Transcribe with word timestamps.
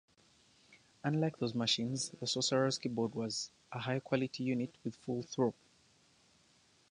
Unlike 1.03 1.37
those 1.37 1.53
machines, 1.53 2.09
the 2.19 2.25
Sorcerer's 2.25 2.79
keyboard 2.79 3.13
was 3.13 3.51
a 3.71 3.77
high 3.77 3.99
quality 3.99 4.43
unit 4.43 4.73
with 4.83 4.95
full 4.95 5.21
"throw". 5.21 5.53